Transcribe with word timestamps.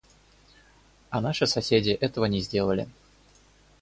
А 1.11 1.21
наши 1.21 1.45
соседи 1.45 1.91
этого 1.91 2.25
не 2.25 2.39
сделали. 2.41 2.89